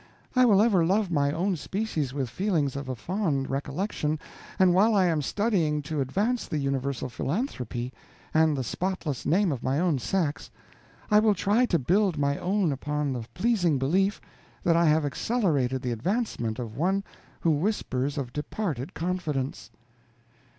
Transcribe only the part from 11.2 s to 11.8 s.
try to